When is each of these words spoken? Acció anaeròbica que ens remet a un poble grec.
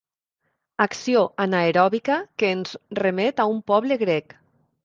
Acció 0.85 1.21
anaeròbica 1.45 2.17
que 2.43 2.51
ens 2.57 2.75
remet 3.03 3.45
a 3.45 3.49
un 3.55 3.65
poble 3.73 4.03
grec. 4.05 4.39